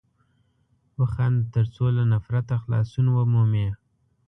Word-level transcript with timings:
وخانده 0.99 1.43
تر 1.53 1.65
څو 1.75 1.85
له 1.97 2.03
نفرته 2.13 2.53
خلاصون 2.63 3.07
ومومې! 3.11 3.67